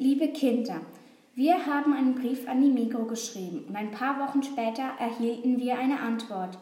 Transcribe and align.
Liebe 0.00 0.28
Kinder, 0.28 0.80
wir 1.34 1.66
haben 1.66 1.92
einen 1.92 2.14
Brief 2.14 2.48
an 2.48 2.62
die 2.62 2.70
Migro 2.70 3.06
geschrieben 3.06 3.64
und 3.66 3.74
ein 3.74 3.90
paar 3.90 4.20
Wochen 4.20 4.44
später 4.44 4.84
erhielten 5.00 5.58
wir 5.58 5.76
eine 5.76 5.98
Antwort. 5.98 6.56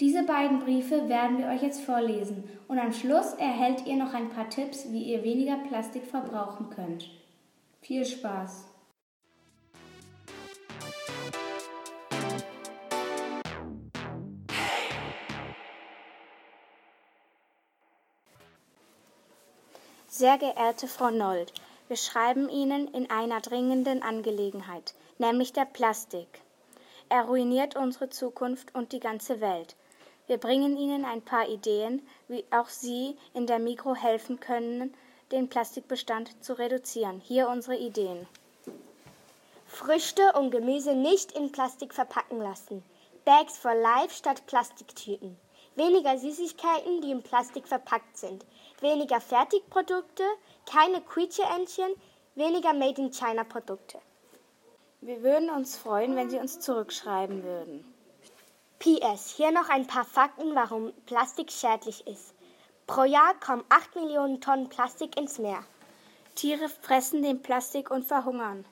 Diese 0.00 0.24
beiden 0.24 0.58
Briefe 0.58 1.08
werden 1.08 1.38
wir 1.38 1.46
euch 1.46 1.62
jetzt 1.62 1.82
vorlesen 1.82 2.42
und 2.66 2.80
am 2.80 2.92
Schluss 2.92 3.34
erhält 3.34 3.86
ihr 3.86 3.94
noch 3.94 4.12
ein 4.12 4.28
paar 4.28 4.50
Tipps, 4.50 4.90
wie 4.90 5.04
ihr 5.04 5.22
weniger 5.22 5.56
Plastik 5.68 6.04
verbrauchen 6.04 6.68
könnt. 6.68 7.08
Viel 7.80 8.04
Spaß! 8.04 8.66
Sehr 20.08 20.38
geehrte 20.38 20.88
Frau 20.88 21.10
Nold, 21.10 21.52
wir 21.94 21.98
schreiben 21.98 22.48
Ihnen 22.48 22.88
in 22.88 23.08
einer 23.08 23.40
dringenden 23.40 24.02
Angelegenheit, 24.02 24.94
nämlich 25.18 25.52
der 25.52 25.64
Plastik. 25.64 26.26
Er 27.08 27.22
ruiniert 27.22 27.76
unsere 27.76 28.10
Zukunft 28.10 28.74
und 28.74 28.90
die 28.90 28.98
ganze 28.98 29.40
Welt. 29.40 29.76
Wir 30.26 30.38
bringen 30.38 30.76
Ihnen 30.76 31.04
ein 31.04 31.22
paar 31.22 31.48
Ideen, 31.48 32.04
wie 32.26 32.44
auch 32.50 32.68
Sie 32.68 33.16
in 33.32 33.46
der 33.46 33.60
Mikro 33.60 33.94
helfen 33.94 34.40
können, 34.40 34.92
den 35.30 35.48
Plastikbestand 35.48 36.44
zu 36.44 36.58
reduzieren. 36.58 37.20
Hier 37.20 37.48
unsere 37.48 37.76
Ideen. 37.76 38.26
Früchte 39.68 40.32
und 40.32 40.50
Gemüse 40.50 40.96
nicht 40.96 41.30
in 41.30 41.52
Plastik 41.52 41.94
verpacken 41.94 42.40
lassen. 42.40 42.82
Bags 43.24 43.56
for 43.56 43.72
Life 43.72 44.12
statt 44.16 44.44
Plastiktüten. 44.46 45.36
Weniger 45.76 46.16
Süßigkeiten, 46.18 47.00
die 47.00 47.10
in 47.10 47.22
Plastik 47.22 47.66
verpackt 47.66 48.16
sind. 48.16 48.44
Weniger 48.80 49.20
Fertigprodukte, 49.20 50.22
keine 50.70 51.00
Quietsche-Entchen, 51.00 51.94
weniger 52.36 52.72
Made 52.72 53.00
in 53.00 53.10
China 53.10 53.44
Produkte. 53.44 53.98
Wir 55.00 55.22
würden 55.22 55.50
uns 55.50 55.76
freuen, 55.76 56.16
wenn 56.16 56.30
Sie 56.30 56.38
uns 56.38 56.60
zurückschreiben 56.60 57.42
würden. 57.42 57.84
PS, 58.78 59.34
hier 59.36 59.50
noch 59.50 59.68
ein 59.68 59.86
paar 59.86 60.04
Fakten, 60.04 60.54
warum 60.54 60.92
Plastik 61.06 61.50
schädlich 61.50 62.06
ist. 62.06 62.34
Pro 62.86 63.04
Jahr 63.04 63.34
kommen 63.40 63.64
8 63.68 63.96
Millionen 63.96 64.40
Tonnen 64.40 64.68
Plastik 64.68 65.18
ins 65.18 65.38
Meer. 65.38 65.64
Tiere 66.34 66.68
fressen 66.68 67.22
den 67.22 67.42
Plastik 67.42 67.90
und 67.90 68.04
verhungern. 68.04 68.64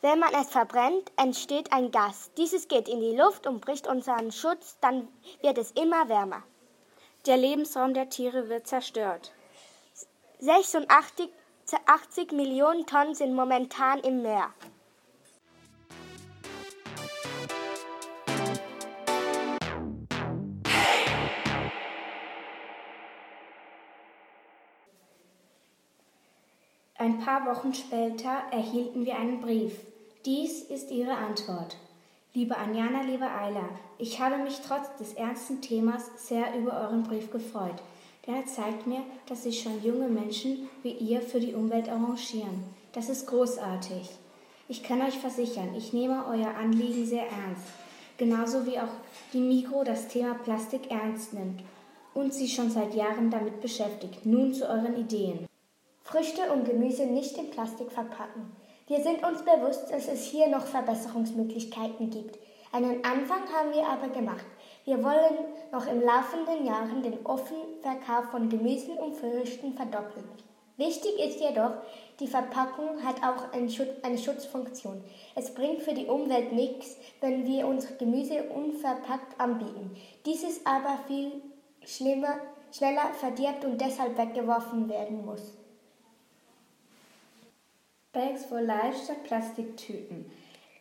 Wenn 0.00 0.18
man 0.18 0.32
es 0.34 0.50
verbrennt, 0.50 1.10
entsteht 1.16 1.72
ein 1.72 1.90
Gas. 1.90 2.30
Dieses 2.36 2.68
geht 2.68 2.88
in 2.88 3.00
die 3.00 3.16
Luft 3.16 3.46
und 3.46 3.60
bricht 3.60 3.86
unseren 3.86 4.32
Schutz, 4.32 4.76
dann 4.80 5.08
wird 5.42 5.58
es 5.58 5.72
immer 5.72 6.08
wärmer. 6.08 6.42
Der 7.26 7.36
Lebensraum 7.36 7.92
der 7.92 8.08
Tiere 8.08 8.48
wird 8.48 8.66
zerstört. 8.66 9.32
86 10.38 11.28
80 11.86 12.32
Millionen 12.32 12.86
Tonnen 12.86 13.14
sind 13.14 13.34
momentan 13.34 14.00
im 14.00 14.22
Meer. 14.22 14.52
Ein 26.96 27.18
paar 27.20 27.46
Wochen 27.46 27.72
später 27.72 28.42
erhielten 28.50 29.04
wir 29.04 29.16
einen 29.16 29.40
Brief. 29.40 29.78
Dies 30.24 30.62
ist 30.62 30.90
Ihre 30.90 31.14
Antwort. 31.14 31.76
Liebe 32.32 32.56
Anjana, 32.56 33.02
liebe 33.02 33.26
Ayla, 33.28 33.68
ich 33.98 34.20
habe 34.20 34.38
mich 34.38 34.60
trotz 34.66 34.94
des 34.98 35.14
ernsten 35.14 35.60
Themas 35.60 36.10
sehr 36.16 36.56
über 36.56 36.80
euren 36.80 37.02
Brief 37.02 37.30
gefreut 37.30 37.82
denn 38.26 38.34
er 38.34 38.46
zeigt 38.46 38.86
mir, 38.86 39.02
dass 39.26 39.44
sich 39.44 39.62
schon 39.62 39.82
junge 39.82 40.08
Menschen 40.08 40.68
wie 40.82 40.92
ihr 40.92 41.22
für 41.22 41.40
die 41.40 41.54
Umwelt 41.54 41.88
arrangieren. 41.88 42.64
Das 42.92 43.08
ist 43.08 43.26
großartig. 43.26 44.10
Ich 44.68 44.82
kann 44.82 45.02
euch 45.02 45.18
versichern, 45.18 45.74
ich 45.76 45.92
nehme 45.92 46.24
euer 46.26 46.54
Anliegen 46.54 47.04
sehr 47.04 47.24
ernst, 47.24 47.66
genauso 48.18 48.66
wie 48.66 48.78
auch 48.78 48.92
die 49.32 49.40
Mikro 49.40 49.82
das 49.82 50.08
Thema 50.08 50.34
Plastik 50.34 50.90
ernst 50.90 51.34
nimmt 51.34 51.62
und 52.14 52.32
sich 52.32 52.54
schon 52.54 52.70
seit 52.70 52.94
Jahren 52.94 53.30
damit 53.30 53.60
beschäftigt. 53.60 54.24
Nun 54.26 54.54
zu 54.54 54.68
euren 54.68 54.96
Ideen. 54.96 55.46
Früchte 56.04 56.52
und 56.52 56.64
Gemüse 56.64 57.06
nicht 57.06 57.36
in 57.36 57.50
Plastik 57.50 57.90
verpacken. 57.90 58.52
Wir 58.90 59.00
sind 59.04 59.24
uns 59.24 59.42
bewusst, 59.44 59.92
dass 59.92 60.08
es 60.08 60.24
hier 60.24 60.48
noch 60.48 60.66
Verbesserungsmöglichkeiten 60.66 62.10
gibt. 62.10 62.36
Einen 62.72 63.04
Anfang 63.04 63.42
haben 63.54 63.72
wir 63.72 63.86
aber 63.86 64.08
gemacht. 64.08 64.44
Wir 64.84 65.00
wollen 65.04 65.44
noch 65.70 65.86
im 65.86 66.00
laufenden 66.00 66.66
Jahren 66.66 67.00
den 67.00 67.24
offenen 67.24 67.78
Verkauf 67.82 68.32
von 68.32 68.48
Gemüsen 68.48 68.98
und 68.98 69.14
Früchten 69.14 69.74
verdoppeln. 69.74 70.28
Wichtig 70.76 71.20
ist 71.20 71.38
jedoch, 71.38 71.70
die 72.18 72.26
Verpackung 72.26 73.00
hat 73.04 73.22
auch 73.22 73.52
eine 73.52 74.18
Schutzfunktion. 74.18 75.04
Es 75.36 75.54
bringt 75.54 75.82
für 75.82 75.94
die 75.94 76.06
Umwelt 76.06 76.52
nichts, 76.52 76.96
wenn 77.20 77.46
wir 77.46 77.68
unser 77.68 77.94
Gemüse 77.94 78.42
unverpackt 78.52 79.40
anbieten. 79.40 79.96
Dieses 80.26 80.66
aber 80.66 80.98
viel 81.06 81.40
schneller 81.84 83.14
verdirbt 83.20 83.64
und 83.64 83.80
deshalb 83.80 84.18
weggeworfen 84.18 84.88
werden 84.88 85.24
muss. 85.24 85.59
Bags 88.12 88.44
for 88.46 88.60
Life 88.60 89.04
statt 89.04 89.22
Plastiktüten. 89.22 90.24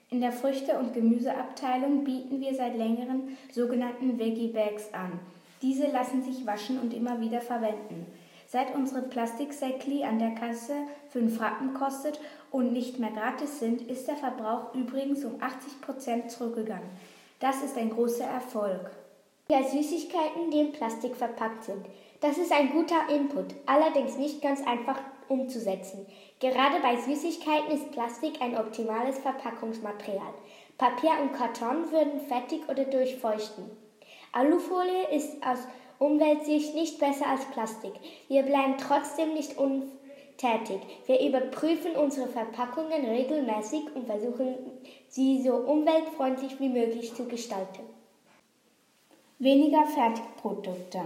In 0.10 0.20
der 0.20 0.32
Früchte- 0.32 0.80
und 0.80 0.96
Gemüseabteilung 0.96 2.04
bieten 2.04 2.42
wir 2.42 2.56
seit 2.56 2.76
längerem 2.76 3.38
sogenannten 3.52 4.18
Veggie 4.18 4.48
Bags 4.48 4.92
an. 4.94 5.20
Diese 5.62 5.86
lassen 5.92 6.24
sich 6.24 6.48
waschen 6.48 6.80
und 6.80 6.92
immer 6.92 7.22
wieder 7.22 7.40
verwenden. 7.40 8.08
Seit 8.48 8.74
unsere 8.74 9.04
Plastiksäckli 9.04 10.04
an 10.04 10.18
der 10.18 10.32
Kasse 10.32 10.74
5 11.10 11.40
Rappen 11.40 11.76
kostet 11.76 12.20
und 12.50 12.74
nicht 12.74 12.98
mehr 12.98 13.12
gratis 13.12 13.60
sind, 13.60 13.84
ist 13.84 14.08
der 14.08 14.18
Verbrauch 14.18 14.74
übrigens 14.74 15.24
um 15.24 15.40
80 15.40 15.82
Prozent 15.82 16.32
zurückgegangen. 16.32 16.90
Das 17.40 17.62
ist 17.62 17.78
ein 17.78 17.92
großer 17.92 18.26
Erfolg. 18.26 18.90
Ja, 19.52 19.62
Süßigkeiten, 19.62 20.50
die 20.52 20.62
in 20.62 20.72
Plastik 20.72 21.16
verpackt 21.16 21.66
sind. 21.66 21.86
Das 22.22 22.40
ist 22.40 22.52
ein 22.52 22.72
guter 22.72 23.08
Input, 23.14 23.54
allerdings 23.68 24.18
nicht 24.18 24.42
ganz 24.42 24.66
einfach 24.66 25.00
umzusetzen. 25.28 26.08
Gerade 26.40 26.80
bei 26.82 26.96
Süßigkeiten 26.96 27.72
ist 27.72 27.92
Plastik 27.92 28.42
ein 28.42 28.58
optimales 28.58 29.20
Verpackungsmaterial. 29.20 30.34
Papier 30.78 31.12
und 31.22 31.34
Karton 31.34 31.92
würden 31.92 32.22
fettig 32.22 32.62
oder 32.70 32.86
durchfeuchten. 32.86 33.66
Alufolie 34.32 35.10
ist 35.14 35.46
aus 35.46 35.60
Umweltsicht 36.00 36.76
nicht 36.76 36.98
besser 36.98 37.28
als 37.28 37.44
Plastik. 37.46 37.92
Wir 38.30 38.44
bleiben 38.44 38.78
trotzdem 38.78 39.34
nicht 39.34 39.58
untätig. 39.58 40.80
Wir 41.06 41.20
überprüfen 41.28 41.98
unsere 41.98 42.30
Verpackungen 42.30 43.04
regelmäßig 43.04 43.94
und 43.94 44.06
versuchen, 44.06 44.56
sie 45.10 45.42
so 45.42 45.56
umweltfreundlich 45.56 46.58
wie 46.62 46.70
möglich 46.70 47.14
zu 47.14 47.26
gestalten. 47.26 47.82
Weniger 49.40 49.86
Fertigprodukte. 49.88 51.02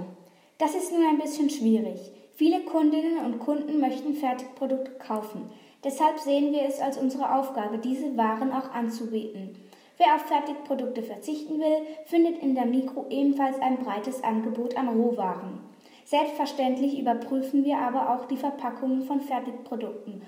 Das 0.60 0.76
ist 0.76 0.92
nun 0.92 1.08
ein 1.08 1.18
bisschen 1.18 1.50
schwierig. 1.50 2.13
Viele 2.36 2.62
Kundinnen 2.62 3.20
und 3.26 3.40
Kunden 3.40 3.80
möchten 3.80 4.16
Fertigprodukte 4.16 4.92
kaufen. 4.94 5.50
Deshalb 5.84 6.18
sehen 6.18 6.52
wir 6.52 6.64
es 6.64 6.80
als 6.80 6.98
unsere 6.98 7.36
Aufgabe, 7.36 7.78
diese 7.78 8.18
Waren 8.18 8.52
auch 8.52 8.72
anzubieten. 8.72 9.56
Wer 9.98 10.16
auf 10.16 10.22
Fertigprodukte 10.24 11.04
verzichten 11.04 11.60
will, 11.60 11.86
findet 12.06 12.40
in 12.40 12.56
der 12.56 12.66
Mikro 12.66 13.06
ebenfalls 13.10 13.60
ein 13.62 13.78
breites 13.78 14.24
Angebot 14.24 14.76
an 14.76 14.88
Rohwaren. 14.88 15.60
Selbstverständlich 16.06 17.00
überprüfen 17.00 17.64
wir 17.64 17.78
aber 17.78 18.10
auch 18.10 18.26
die 18.26 18.38
Verpackungen 18.38 19.04
von 19.04 19.22
Fertigprodukten, 19.22 20.24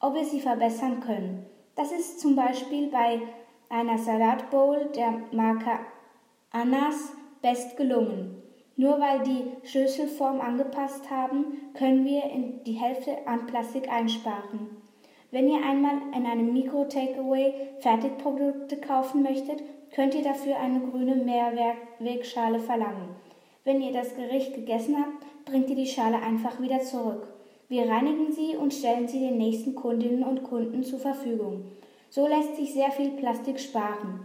ob 0.00 0.14
wir 0.14 0.24
sie 0.24 0.40
verbessern 0.40 1.00
können. 1.00 1.44
Das 1.74 1.90
ist 1.90 2.20
zum 2.20 2.36
Beispiel 2.36 2.88
bei 2.88 3.20
einer 3.68 3.98
Salatbowl 3.98 4.90
der 4.94 5.22
Marke 5.32 5.78
Annas 6.50 7.12
best 7.42 7.76
gelungen. 7.76 8.37
Nur 8.78 9.00
weil 9.00 9.24
die 9.24 9.66
Schüsselform 9.66 10.40
angepasst 10.40 11.10
haben, 11.10 11.72
können 11.74 12.04
wir 12.04 12.22
in 12.22 12.62
die 12.62 12.74
Hälfte 12.74 13.26
an 13.26 13.44
Plastik 13.46 13.90
einsparen. 13.90 14.68
Wenn 15.32 15.48
ihr 15.48 15.60
einmal 15.64 15.96
in 16.14 16.24
einem 16.24 16.52
Mikro-Takeaway 16.52 17.54
Fertigprodukte 17.80 18.76
kaufen 18.76 19.24
möchtet, 19.24 19.64
könnt 19.92 20.14
ihr 20.14 20.22
dafür 20.22 20.58
eine 20.58 20.78
grüne 20.78 21.16
Mehrwegschale 21.16 22.60
verlangen. 22.60 23.16
Wenn 23.64 23.82
ihr 23.82 23.92
das 23.92 24.14
Gericht 24.14 24.54
gegessen 24.54 24.96
habt, 24.96 25.44
bringt 25.44 25.68
ihr 25.70 25.76
die 25.76 25.88
Schale 25.88 26.22
einfach 26.22 26.60
wieder 26.60 26.78
zurück. 26.78 27.26
Wir 27.68 27.88
reinigen 27.88 28.30
sie 28.30 28.56
und 28.56 28.72
stellen 28.72 29.08
sie 29.08 29.18
den 29.18 29.38
nächsten 29.38 29.74
Kundinnen 29.74 30.22
und 30.22 30.44
Kunden 30.44 30.84
zur 30.84 31.00
Verfügung. 31.00 31.64
So 32.10 32.28
lässt 32.28 32.54
sich 32.54 32.72
sehr 32.72 32.92
viel 32.92 33.10
Plastik 33.10 33.58
sparen. 33.58 34.20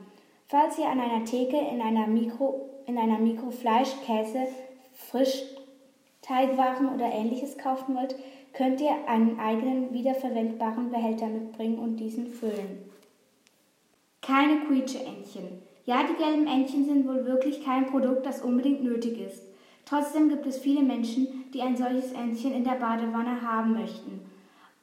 Falls 0.45 0.77
ihr 0.77 0.87
an 0.87 0.99
einer 0.99 1.25
Theke 1.25 1.57
in 1.57 1.81
einer 1.81 2.05
Mikro 2.05 2.69
in 2.87 2.97
einer 2.97 3.19
Mikrofleisch, 3.19 3.89
Käse, 4.05 4.47
Frischteigwaren 4.93 6.89
oder 6.93 7.11
ähnliches 7.11 7.57
kaufen 7.57 7.95
wollt, 7.95 8.15
könnt 8.53 8.79
ihr 8.81 9.07
einen 9.07 9.39
eigenen 9.39 9.93
wiederverwendbaren 9.93 10.91
Behälter 10.91 11.27
mitbringen 11.27 11.79
und 11.79 11.97
diesen 11.97 12.27
füllen. 12.27 12.89
Keine 14.21 14.61
Quietsche-Entchen. 14.61 15.61
Ja, 15.85 16.03
die 16.03 16.15
gelben 16.15 16.47
Entchen 16.47 16.85
sind 16.85 17.07
wohl 17.07 17.25
wirklich 17.25 17.63
kein 17.63 17.87
Produkt, 17.87 18.25
das 18.25 18.41
unbedingt 18.41 18.83
nötig 18.83 19.19
ist. 19.19 19.43
Trotzdem 19.85 20.29
gibt 20.29 20.45
es 20.45 20.59
viele 20.59 20.81
Menschen, 20.81 21.45
die 21.53 21.61
ein 21.61 21.75
solches 21.75 22.13
Entchen 22.13 22.53
in 22.53 22.63
der 22.63 22.75
Badewanne 22.75 23.41
haben 23.41 23.73
möchten. 23.73 24.21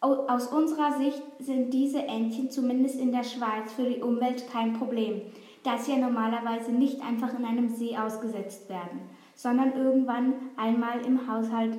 Aus 0.01 0.47
unserer 0.47 0.99
Sicht 0.99 1.23
sind 1.39 1.73
diese 1.73 2.03
Entchen 2.03 2.51
zumindest 2.51 2.99
in 2.99 3.13
der 3.13 3.25
Schweiz 3.25 3.73
für 3.75 3.85
die 3.85 4.01
Umwelt 4.01 4.51
kein 4.51 4.75
Problem, 4.75 5.23
da 5.63 5.77
sie 5.79 5.93
ja 5.93 5.99
normalerweise 5.99 6.73
nicht 6.73 7.03
einfach 7.03 7.39
in 7.39 7.45
einem 7.45 7.69
See 7.69 7.97
ausgesetzt 7.97 8.69
werden, 8.69 9.09
sondern 9.35 9.77
irgendwann 9.77 10.35
einmal 10.57 11.05
im 11.05 11.31
Haushalt, 11.31 11.79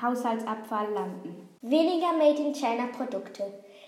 Haushaltsabfall 0.00 0.92
landen. 0.92 1.48
Weniger 1.62 2.12
Made 2.12 2.42
in 2.42 2.54
China 2.54 2.86
Produkte. 2.96 3.44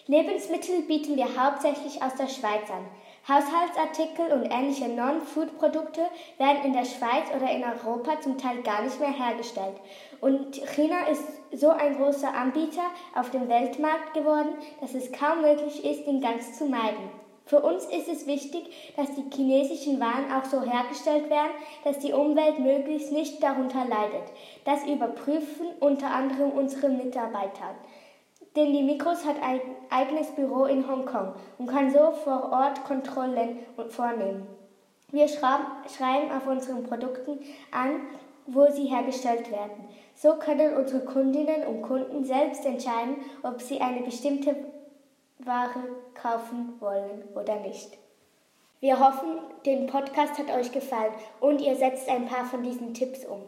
Lebensmittel 0.06 0.82
bieten 0.82 1.16
wir 1.16 1.26
hauptsächlich 1.36 2.02
aus 2.02 2.14
der 2.14 2.28
Schweiz 2.28 2.70
an. 2.70 2.86
Haushaltsartikel 3.28 4.32
und 4.32 4.50
ähnliche 4.50 4.88
Non-Food-Produkte 4.88 6.00
werden 6.38 6.64
in 6.64 6.72
der 6.72 6.86
Schweiz 6.86 7.26
oder 7.36 7.50
in 7.50 7.62
Europa 7.62 8.18
zum 8.22 8.38
Teil 8.38 8.62
gar 8.62 8.82
nicht 8.82 8.98
mehr 8.98 9.12
hergestellt. 9.12 9.76
Und 10.22 10.56
China 10.74 11.06
ist 11.08 11.24
so 11.52 11.68
ein 11.68 11.98
großer 11.98 12.32
Anbieter 12.32 12.84
auf 13.14 13.30
dem 13.30 13.48
Weltmarkt 13.48 14.14
geworden, 14.14 14.54
dass 14.80 14.94
es 14.94 15.12
kaum 15.12 15.42
möglich 15.42 15.84
ist, 15.84 16.06
ihn 16.06 16.22
ganz 16.22 16.56
zu 16.56 16.64
meiden. 16.64 17.17
Für 17.48 17.60
uns 17.60 17.86
ist 17.86 18.08
es 18.08 18.26
wichtig, 18.26 18.92
dass 18.94 19.08
die 19.14 19.24
chinesischen 19.34 19.98
Waren 19.98 20.30
auch 20.30 20.44
so 20.44 20.60
hergestellt 20.60 21.30
werden, 21.30 21.52
dass 21.82 21.98
die 21.98 22.12
Umwelt 22.12 22.58
möglichst 22.58 23.10
nicht 23.10 23.42
darunter 23.42 23.86
leidet. 23.86 24.30
Das 24.66 24.84
überprüfen 24.84 25.68
unter 25.80 26.10
anderem 26.10 26.50
unsere 26.50 26.90
Mitarbeiter. 26.90 27.74
Denn 28.54 28.74
die 28.74 28.82
Mikros 28.82 29.24
hat 29.24 29.42
ein 29.42 29.62
eigenes 29.88 30.26
Büro 30.32 30.66
in 30.66 30.86
Hongkong 30.86 31.32
und 31.56 31.68
kann 31.68 31.90
so 31.90 32.12
vor 32.22 32.52
Ort 32.52 32.84
Kontrollen 32.84 33.60
vornehmen. 33.88 34.46
Wir 35.10 35.26
schreiben 35.26 36.30
auf 36.36 36.46
unseren 36.46 36.82
Produkten 36.84 37.38
an, 37.70 38.02
wo 38.46 38.70
sie 38.70 38.94
hergestellt 38.94 39.50
werden. 39.50 39.88
So 40.14 40.34
können 40.34 40.74
unsere 40.74 41.02
Kundinnen 41.02 41.66
und 41.66 41.80
Kunden 41.80 42.24
selbst 42.24 42.66
entscheiden, 42.66 43.16
ob 43.42 43.62
sie 43.62 43.80
eine 43.80 44.02
bestimmte 44.02 44.54
Ware 45.38 45.84
kaufen 46.14 46.80
wollen 46.80 47.22
oder 47.34 47.60
nicht. 47.60 47.96
Wir 48.80 48.98
hoffen, 49.00 49.38
den 49.66 49.86
Podcast 49.86 50.38
hat 50.38 50.50
euch 50.50 50.72
gefallen 50.72 51.12
und 51.40 51.60
ihr 51.60 51.76
setzt 51.76 52.08
ein 52.08 52.26
paar 52.26 52.44
von 52.44 52.62
diesen 52.62 52.94
Tipps 52.94 53.24
um. 53.24 53.42